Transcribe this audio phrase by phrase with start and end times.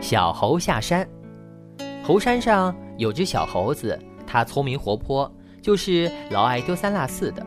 [0.00, 1.06] 小猴下山。
[2.02, 5.30] 猴山上有只小猴子，它聪明活泼，
[5.62, 7.46] 就是老爱丢三落四的。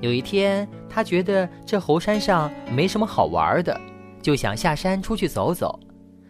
[0.00, 3.78] 有一天，他觉得这猴山上没什么好玩的，
[4.20, 5.78] 就想下山出去走走。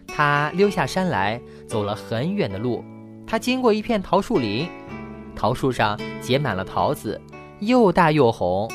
[0.06, 2.84] 他溜下山来，走了很远的路，
[3.26, 4.68] 他经过一片桃树林，
[5.34, 7.20] 桃树上结满了桃子，
[7.60, 8.68] 又大又红。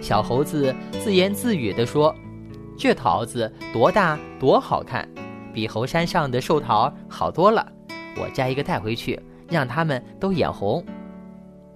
[0.00, 2.14] 小猴子自言自语地说
[2.78, 5.08] ：“这桃子多大多好看，
[5.52, 7.66] 比猴山上的寿桃好多了。
[8.16, 10.84] 我摘一个带回去，让他们都眼红。”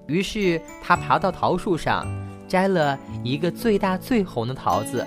[0.07, 2.07] 于是他爬到桃树上，
[2.47, 5.05] 摘了一个最大最红的桃子。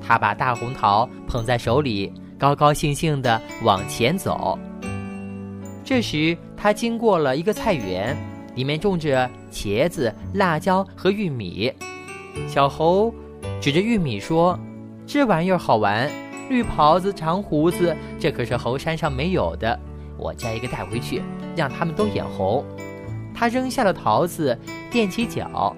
[0.00, 4.58] 他把大红桃捧在手里，高高兴兴地往前走。
[5.84, 8.16] 这时他经过了一个菜园，
[8.54, 11.72] 里面种着茄子、辣椒和玉米。
[12.48, 13.12] 小猴
[13.60, 14.58] 指着玉米说
[15.06, 16.10] ：“这玩意儿好玩，
[16.52, 19.78] 绿袍子、长胡子，这可是猴山上没有的。
[20.18, 21.22] 我摘一个带回去，
[21.56, 22.62] 让他们都眼红。”
[23.34, 24.56] 他扔下了桃子，
[24.92, 25.74] 踮起脚，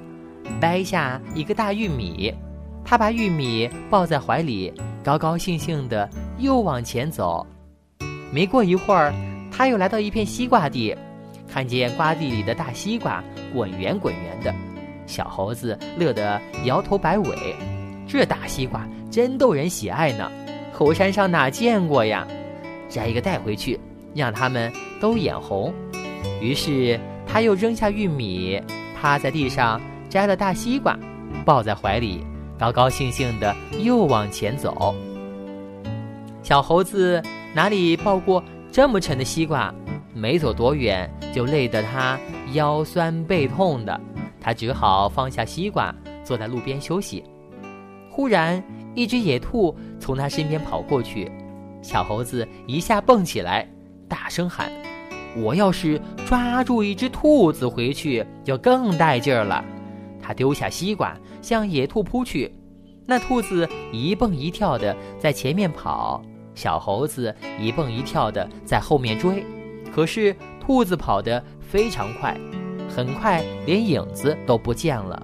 [0.61, 2.35] 掰下一个大玉米。
[2.85, 7.47] 他把玉米抱在怀里，高高兴兴的又往前走。
[8.33, 9.15] 没过一会儿，
[9.53, 10.95] 他又来到一片西瓜地，
[11.49, 13.23] 看见瓜地里的大西瓜
[13.55, 14.53] 滚圆滚圆的。
[15.07, 17.55] 小猴子乐得摇头摆尾，
[18.09, 20.29] 这大西瓜真逗人喜爱呢。
[20.77, 22.27] 猴山上哪见过呀？
[22.89, 23.79] 摘一个带回去，
[24.13, 25.73] 让他们都眼红。
[26.41, 28.61] 于是他又扔下玉米，
[29.01, 29.81] 趴在地上
[30.11, 30.99] 摘了大西瓜，
[31.45, 32.27] 抱在怀里，
[32.59, 34.93] 高高兴兴的又往前走。
[36.43, 37.23] 小猴子
[37.55, 39.73] 哪里抱过这么沉的西瓜？
[40.13, 42.19] 没走多远，就累得他
[42.53, 44.01] 腰酸背痛的。
[44.41, 47.23] 他只好放下西瓜，坐在路边休息。
[48.11, 48.63] 忽然，
[48.95, 51.31] 一只野兔从他身边跑过去，
[51.83, 53.69] 小猴子一下蹦起来，
[54.09, 54.71] 大声喊
[55.37, 59.65] ：“我要是抓住一只兔子回去，就更带劲儿了！”
[60.23, 62.55] 他丢下西瓜，向野兔扑去。
[63.07, 66.23] 那兔子一蹦一跳的在前面跑，
[66.55, 69.45] 小猴子一蹦一跳的在后面追。
[69.95, 72.35] 可是，兔子跑得非常快。
[72.89, 75.21] 很快，连影子都不见了。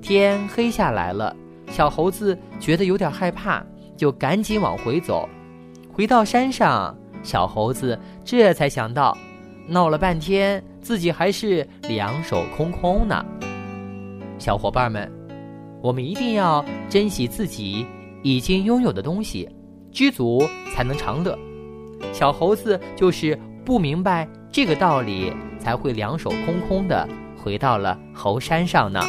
[0.00, 1.34] 天黑下来了，
[1.74, 3.60] 小猴子觉得有点害怕，
[3.96, 5.28] 就赶紧往回走。
[5.92, 9.18] 回到山上，小猴子这才想到，
[9.66, 13.26] 闹了半天，自己还是两手空空呢。
[14.38, 15.10] 小伙伴们，
[15.82, 17.84] 我们一定要珍惜自己
[18.22, 19.48] 已经拥有的东西，
[19.90, 20.44] 知足
[20.76, 21.36] 才能常乐。
[22.12, 25.32] 小猴子就是不明白这个道理。
[25.58, 27.08] 才会两手空空的
[27.38, 29.00] 回到了猴山上呢。